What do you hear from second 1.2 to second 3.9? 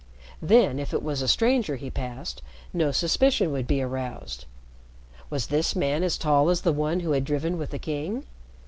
a stranger he passed, no suspicion would be